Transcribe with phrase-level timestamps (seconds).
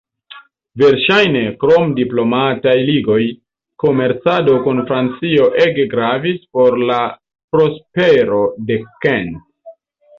[0.81, 3.19] Verŝajne, krom diplomataj ligoj,
[3.85, 7.01] komercado kun Francio ege gravis por la
[7.57, 9.43] prospero de Kent.